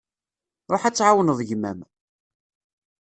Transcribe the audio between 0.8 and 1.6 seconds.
ad tεawneḍ